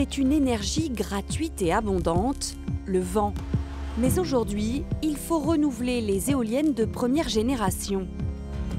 [0.00, 2.54] C'est une énergie gratuite et abondante,
[2.86, 3.34] le vent.
[3.98, 8.06] Mais aujourd'hui, il faut renouveler les éoliennes de première génération.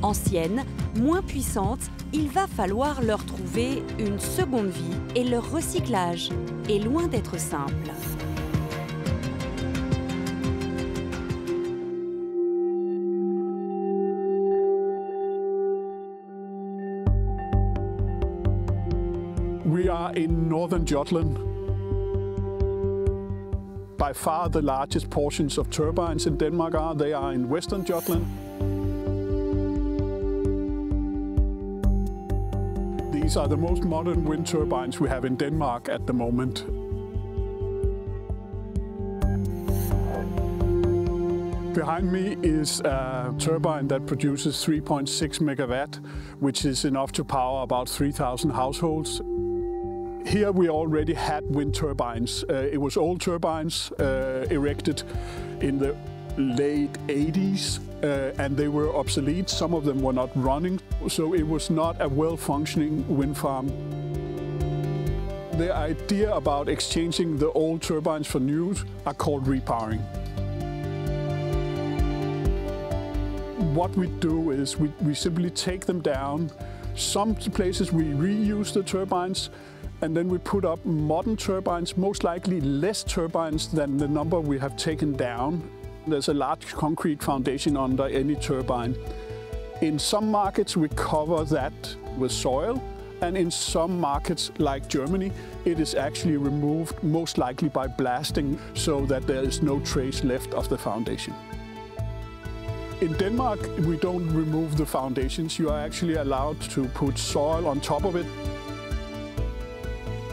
[0.02, 0.64] Anciennes,
[0.96, 6.30] moins puissantes, il va falloir leur trouver une seconde vie et leur recyclage
[6.70, 7.92] est loin d'être simple.
[20.16, 21.38] In northern Jutland.
[23.98, 28.26] By far the largest portions of turbines in Denmark are, they are in western Jutland.
[33.12, 36.66] These are the most modern wind turbines we have in Denmark at the moment.
[41.76, 46.00] Behind me is a turbine that produces 3.6 megawatt,
[46.40, 49.22] which is enough to power about 3,000 households.
[50.26, 52.44] Here we already had wind turbines.
[52.50, 55.04] Uh, it was old turbines uh, erected
[55.62, 55.96] in the
[56.38, 59.50] late 80s uh, and they were obsolete.
[59.50, 63.68] Some of them were not running, so it was not a well-functioning wind farm.
[65.58, 68.76] The idea about exchanging the old turbines for new
[69.06, 70.02] are called repowering.
[73.74, 76.52] What we do is we, we simply take them down.
[76.96, 79.50] Some places we reuse the turbines
[80.02, 84.58] and then we put up modern turbines, most likely less turbines than the number we
[84.60, 85.70] have taken down.
[86.08, 88.96] There's a large concrete foundation under any turbine.
[89.82, 91.74] In some markets we cover that
[92.18, 92.82] with soil
[93.22, 95.32] and in some markets like Germany
[95.66, 100.54] it is actually removed most likely by blasting so that there is no trace left
[100.54, 101.34] of the foundation.
[103.02, 105.58] In Denmark, we don't remove the foundations.
[105.58, 108.26] You are actually allowed to put soil on top of it.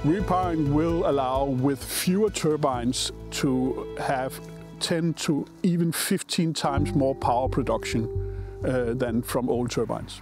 [0.06, 4.40] Repowering will allow, with fewer turbines, to have
[4.78, 8.08] 10 to even 15 times more power production
[8.64, 10.20] uh, than from old turbines.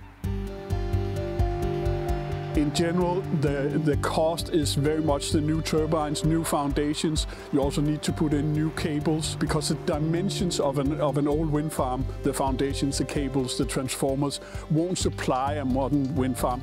[2.56, 7.26] In general, the, the cost is very much the new turbines, new foundations.
[7.52, 11.28] You also need to put in new cables because the dimensions of an, of an
[11.28, 16.62] old wind farm, the foundations, the cables, the transformers, won't supply a modern wind farm.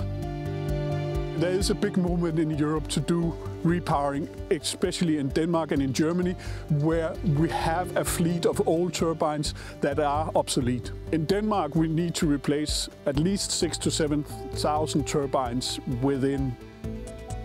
[1.41, 5.91] There is a big movement in Europe to do repowering, especially in Denmark and in
[5.91, 6.35] Germany,
[6.69, 10.91] where we have a fleet of old turbines that are obsolete.
[11.11, 16.55] In Denmark, we need to replace at least six to 7,000 turbines within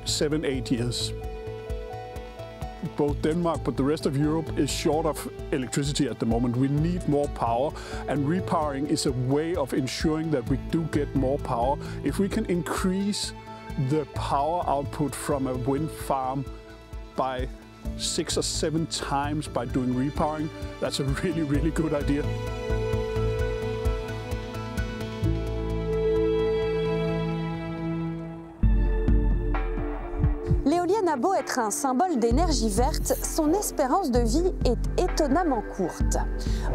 [0.05, 1.15] seven, eight years.
[2.99, 6.55] Both Denmark but the rest of Europe is short of electricity at the moment.
[6.59, 7.73] We need more power
[8.09, 11.79] and repowering is a way of ensuring that we do get more power.
[12.05, 13.33] If we can increase
[13.89, 16.45] the power output from a wind farm
[17.15, 17.49] by
[17.97, 20.49] six or seven times by doing repowering.
[20.81, 22.25] That's a really, really good idea.
[31.17, 36.19] Beau être un symbole d'énergie verte, son espérance de vie est étonnamment courte.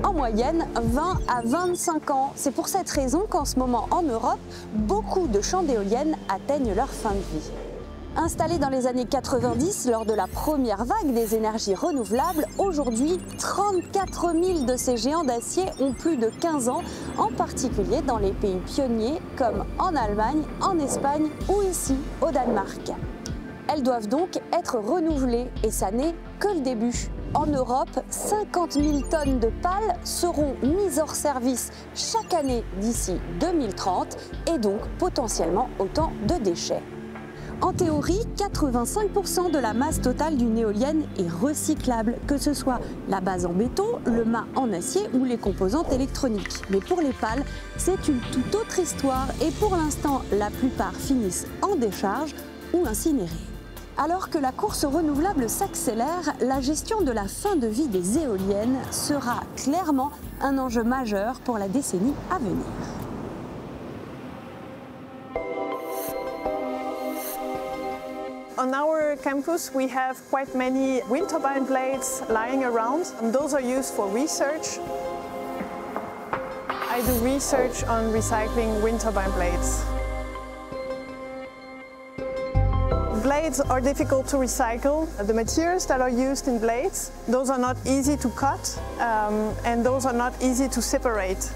[0.04, 2.32] En moyenne, 20 à 25 ans.
[2.36, 4.40] C'est pour cette raison qu'en ce moment en Europe,
[4.74, 7.52] beaucoup de champs d'éoliennes atteignent leur fin de vie.
[8.18, 14.34] Installés dans les années 90 lors de la première vague des énergies renouvelables, aujourd'hui 34
[14.34, 16.82] 000 de ces géants d'acier ont plus de 15 ans,
[17.18, 22.92] en particulier dans les pays pionniers comme en Allemagne, en Espagne ou ici au Danemark.
[23.68, 27.10] Elles doivent donc être renouvelées et ça n'est que le début.
[27.34, 34.18] En Europe, 50 000 tonnes de pales seront mises hors service chaque année d'ici 2030
[34.54, 36.84] et donc potentiellement autant de déchets.
[37.62, 43.22] En théorie, 85% de la masse totale d'une éolienne est recyclable, que ce soit la
[43.22, 46.64] base en béton, le mât en acier ou les composantes électroniques.
[46.72, 47.46] Mais pour les pales,
[47.78, 52.34] c'est une toute autre histoire et pour l'instant, la plupart finissent en décharge
[52.74, 53.51] ou incinérées.
[53.98, 58.78] Alors que la course renouvelable s'accélère, la gestion de la fin de vie des éoliennes
[58.90, 60.12] sera clairement
[60.42, 62.66] un enjeu majeur pour la décennie à venir.
[68.58, 73.62] On our campus we have quite many wind turbine blades lying around and those are
[73.62, 74.80] used for research.
[76.70, 79.84] I do research on recycling wind turbine blades.
[83.32, 85.08] Blades are difficult to recycle.
[85.26, 89.86] The materials that are used in blades, those are not easy to cut um, and
[89.86, 91.50] those are not easy to separate.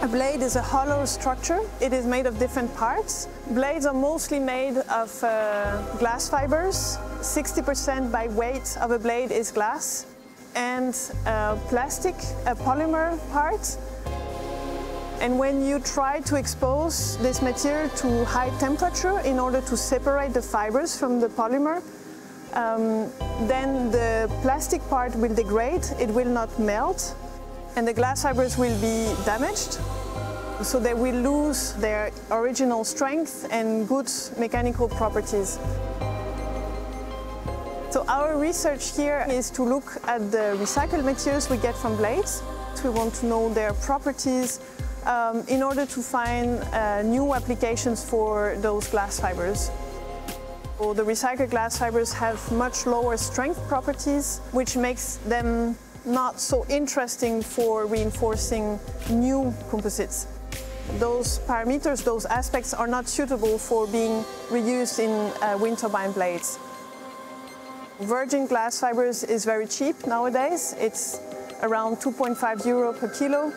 [0.00, 1.60] A blade is a hollow structure.
[1.82, 3.28] It is made of different parts.
[3.50, 6.96] Blades are mostly made of uh, glass fibers.
[7.20, 10.06] 60% by weight of a blade is glass.
[10.54, 10.96] And
[11.26, 12.14] uh, plastic,
[12.46, 13.76] a polymer part.
[15.20, 20.32] And when you try to expose this material to high temperature in order to separate
[20.32, 21.82] the fibers from the polymer,
[22.54, 23.10] um,
[23.48, 27.16] then the plastic part will degrade, it will not melt,
[27.74, 29.78] and the glass fibers will be damaged.
[30.62, 35.58] So they will lose their original strength and good mechanical properties.
[37.90, 42.42] So our research here is to look at the recycled materials we get from blades.
[42.84, 44.60] We want to know their properties
[45.08, 49.70] um, in order to find uh, new applications for those glass fibers.
[50.78, 57.42] The recycled glass fibers have much lower strength properties, which makes them not so interesting
[57.42, 58.78] for reinforcing
[59.10, 60.28] new composites.
[60.98, 65.10] Those parameters, those aspects are not suitable for being reused in
[65.42, 66.58] uh, wind turbine blades.
[68.00, 70.76] Virgin glass fibers is very cheap nowadays.
[70.78, 71.20] It's
[71.62, 73.52] around 2.5 euro per kilo.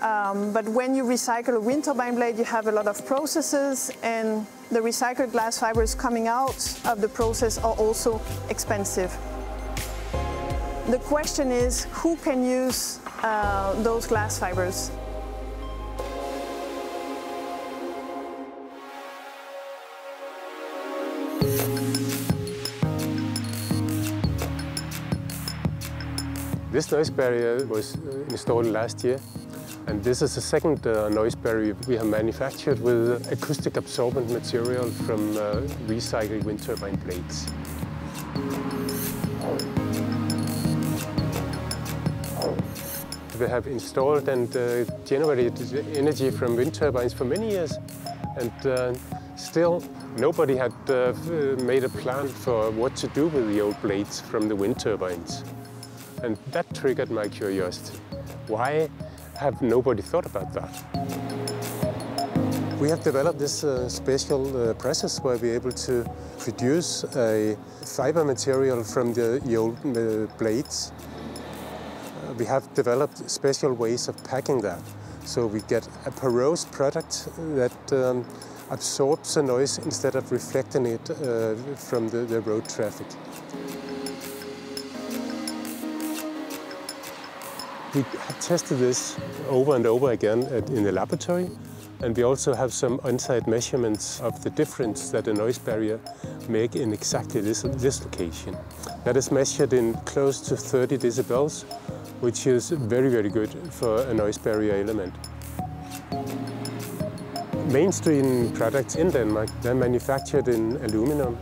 [0.00, 3.90] Um, but when you recycle a wind turbine blade, you have a lot of processes
[4.02, 6.56] and the recycled glass fibers coming out
[6.86, 8.18] of the process are also
[8.48, 9.14] expensive.
[10.88, 14.90] The question is, who can use uh, those glass fibers?
[26.72, 29.18] This noise barrier was uh, installed last year
[29.90, 34.88] and this is the second uh, noise barrier we have manufactured with acoustic absorbent material
[34.88, 35.56] from uh,
[35.88, 37.48] recycled wind turbine blades.
[43.40, 45.58] We have installed and uh, generated
[45.96, 47.76] energy from wind turbines for many years
[48.38, 48.94] and uh,
[49.34, 49.82] still
[50.16, 51.14] nobody had uh,
[51.64, 55.42] made a plan for what to do with the old blades from the wind turbines.
[56.22, 57.98] And that triggered my curiosity.
[58.46, 58.88] Why
[59.40, 60.70] have nobody thought about that?
[62.78, 66.04] We have developed this uh, special uh, process where we're able to
[66.38, 70.92] produce a fiber material from the, old uh, blades.
[72.38, 74.82] We have developed special ways of packing that.
[75.24, 78.26] So we get a porous product that um,
[78.70, 83.06] absorbs the noise instead of reflecting it uh, from the, the road traffic.
[87.92, 88.04] We
[88.40, 91.50] tested this over and over again at, in the laboratory,
[92.02, 95.98] and we also have some on-site measurements of the difference that a noise barrier
[96.48, 98.56] make in exactly this, this location.
[99.04, 101.64] That is measured in close to 30 decibels,
[102.20, 105.12] which is very, very good for a noise barrier element.
[107.72, 111.36] Mainstream products in Denmark, they're manufactured in aluminum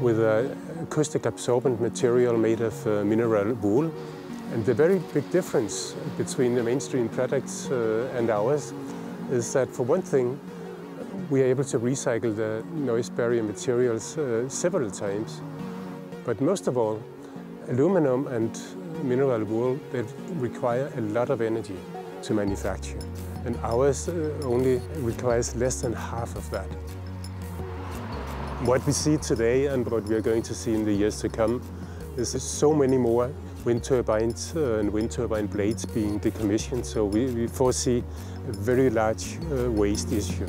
[0.00, 3.92] with an acoustic absorbent material made of uh, mineral wool.
[4.52, 8.74] And the very big difference between the mainstream products uh, and ours
[9.30, 10.38] is that for one thing,
[11.30, 15.40] we are able to recycle the noise barrier materials uh, several times.
[16.26, 17.02] But most of all,
[17.68, 18.60] aluminum and
[19.02, 20.04] mineral wool, they
[20.34, 21.78] require a lot of energy
[22.20, 22.98] to manufacture.
[23.46, 26.68] And ours uh, only requires less than half of that.
[28.66, 31.30] What we see today and what we are going to see in the years to
[31.30, 31.62] come
[32.18, 33.32] is so many more
[33.64, 38.02] wind turbines uh, and wind turbine blades being decommissioned, so we, we foresee
[38.48, 40.46] a very large uh, waste issue.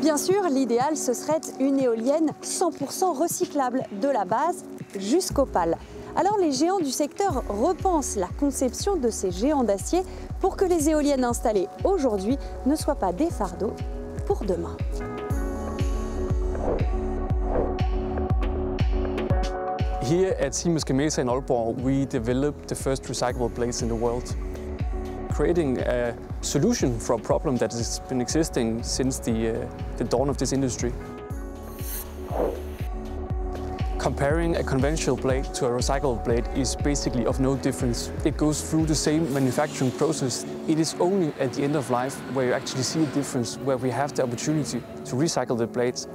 [0.00, 4.64] Bien sûr, l'idéal, ce serait une éolienne 100% recyclable, de la base
[4.96, 5.76] jusqu'aux pales.
[6.16, 10.02] Alors les géants du secteur repensent la conception de ces géants d'acier
[10.40, 13.72] pour que les éoliennes installées aujourd'hui ne soient pas des fardeaux
[14.24, 14.76] pour demain.
[20.02, 24.36] Here at Siemens Gamesa in Aalborg, we developed the first recyclable blades in the world.
[25.34, 29.66] Creating a solution for a problem that has been existing since the, uh,
[29.96, 30.92] the dawn of this industry.
[34.04, 38.12] Comparing a conventional blade to a recyclable blade is basically of no difference.
[38.22, 40.44] It goes through the same manufacturing process.
[40.68, 43.78] It is only at the end of life where you actually see a difference, where
[43.78, 46.06] we have the opportunity to recycle the blades.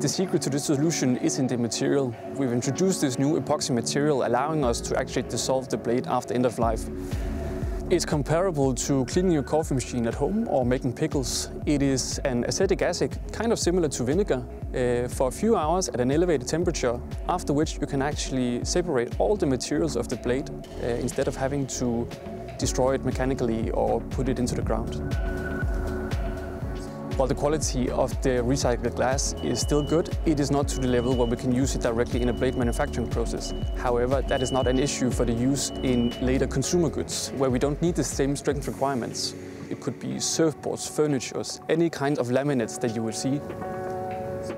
[0.00, 2.16] The secret to this solution is in the material.
[2.36, 6.46] We've introduced this new epoxy material allowing us to actually dissolve the blade after end
[6.46, 6.86] of life.
[7.88, 11.52] It's comparable to cleaning your coffee machine at home or making pickles.
[11.66, 15.88] It is an acetic acid, kind of similar to vinegar, uh, for a few hours
[15.90, 20.16] at an elevated temperature, after which you can actually separate all the materials of the
[20.16, 22.08] blade uh, instead of having to
[22.58, 24.96] destroy it mechanically or put it into the ground.
[27.16, 30.86] While the quality of the recycled glass is still good, it is not to the
[30.86, 33.54] level where we can use it directly in a blade manufacturing process.
[33.78, 37.58] However, that is not an issue for the use in later consumer goods, where we
[37.58, 39.34] don't need the same strength requirements.
[39.70, 43.40] It could be surfboards, furnitures, any kind of laminates that you would see.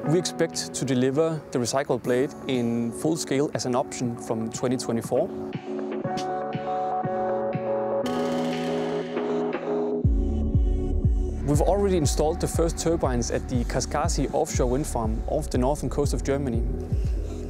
[0.08, 5.30] We expect to deliver the recycled blade in full scale as an option from 2024.
[11.48, 15.88] We've already installed the first turbines at the Kaskasi offshore wind farm off the northern
[15.88, 16.62] coast of Germany.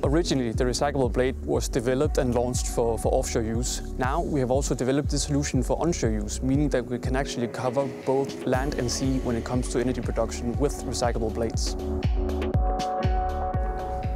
[0.04, 3.82] Originally, the recyclable blade was developed and launched for, for offshore use.
[3.98, 7.48] Now we have also developed the solution for onshore use, meaning that we can actually
[7.48, 11.74] cover both land and sea when it comes to energy production with recyclable blades.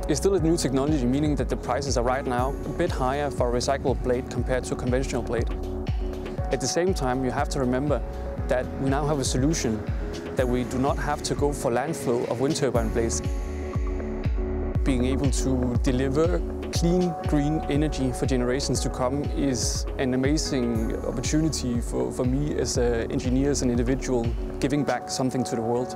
[0.09, 3.33] It's still a new technology, meaning that the prices are right now a bit higher
[3.33, 5.49] for a recyclable blade compared to a conventional blade.
[6.53, 8.01] At the same time, you have to remember
[8.53, 9.83] that we now have a solution
[10.37, 13.23] that we do not have to go for landfill of wind turbine blades.
[14.85, 16.39] Being able to deliver
[16.75, 22.77] clean, green energy for generations to come is an amazing opportunity for, for me as
[22.77, 24.27] an engineer, as an individual,
[24.61, 25.91] giving back something to the world.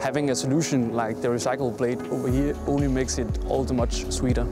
[0.00, 4.08] Having a solution like the recycled blade over here only makes it all the much
[4.12, 4.46] sweeter.